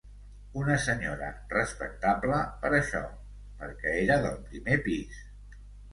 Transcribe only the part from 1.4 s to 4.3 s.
respectable per això: perquè era